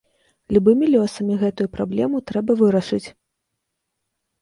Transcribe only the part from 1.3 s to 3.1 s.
гэтую праблему трэба вырашыць!